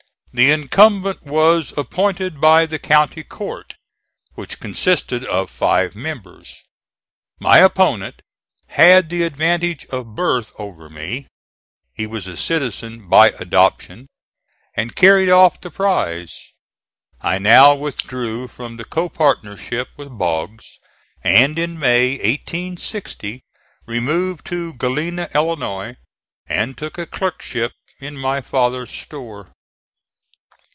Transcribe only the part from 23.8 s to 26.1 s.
removed to Galena, Illinois,